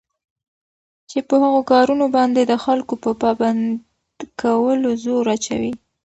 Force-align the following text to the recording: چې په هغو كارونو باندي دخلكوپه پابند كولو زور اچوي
چې 1.09 1.17
په 1.27 1.35
هغو 1.43 1.61
كارونو 1.71 2.05
باندي 2.15 2.43
دخلكوپه 2.53 3.11
پابند 3.21 3.61
كولو 4.41 4.89
زور 5.03 5.25
اچوي 5.35 5.71